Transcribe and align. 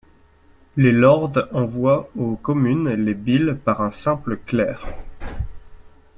Les 0.77 0.91
lords 0.91 1.37
envoient 1.51 2.09
aux 2.17 2.35
communes 2.35 2.89
les 2.89 3.13
bills 3.13 3.59
par 3.63 3.81
un 3.83 3.91
simple 3.91 4.37
clerc. 4.47 4.87